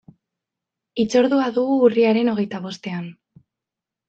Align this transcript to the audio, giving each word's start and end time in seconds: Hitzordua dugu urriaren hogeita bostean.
Hitzordua 1.03 1.49
dugu 1.57 1.77
urriaren 1.91 2.33
hogeita 2.35 2.63
bostean. 2.65 3.07